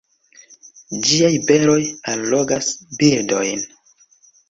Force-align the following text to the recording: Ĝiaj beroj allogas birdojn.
Ĝiaj 1.09 1.29
beroj 1.51 1.77
allogas 2.15 2.73
birdojn. 3.01 3.67